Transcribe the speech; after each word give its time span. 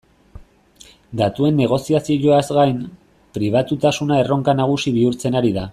Datuen 1.21 1.59
negozioaz 1.63 2.01
gain, 2.61 2.81
pribatutasuna 3.39 4.19
erronka 4.25 4.61
nagusi 4.63 4.99
bihurtzen 4.99 5.43
ari 5.43 5.55
da. 5.61 5.69